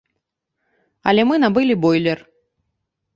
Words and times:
Але 1.11 1.21
мы 1.31 1.35
набылі 1.43 1.75
бойлер. 1.83 2.19